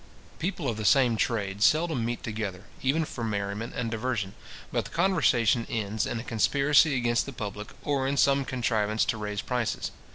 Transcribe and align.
People 0.39 0.67
of 0.67 0.77
the 0.77 0.83
same 0.83 1.15
trade 1.15 1.61
seldom 1.61 2.03
meet 2.03 2.23
together, 2.23 2.63
even 2.81 3.05
for 3.05 3.23
merriment 3.23 3.75
and 3.75 3.91
diversion, 3.91 4.33
but 4.71 4.85
the 4.85 4.89
conversation 4.89 5.67
ends 5.69 6.07
in 6.07 6.19
a 6.19 6.23
conspiracy 6.23 6.95
against 6.97 7.27
the 7.27 7.31
public, 7.33 7.69
or 7.83 8.07
in 8.07 8.17
some 8.17 8.43
contrivance 8.43 9.05
to 9.05 9.17
raise 9.19 9.43
prices. 9.43 9.91